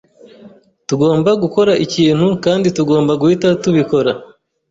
[0.87, 4.11] Tugomba gukora ikintu kandi tugomba guhita tubikora.